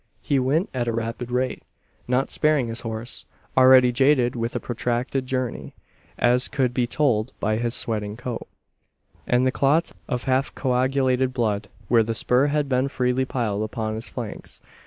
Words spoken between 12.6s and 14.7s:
been freely plied upon his flanks.